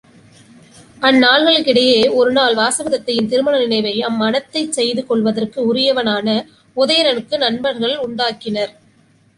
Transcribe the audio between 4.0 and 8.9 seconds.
அம் மணத்தைச் செய்து கொள்வதற்கு உரியவனான உதயணனுக்கு நண்பர்கள் உண்டாக்கினர்.